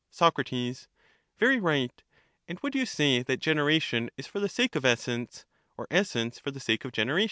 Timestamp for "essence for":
5.91-6.49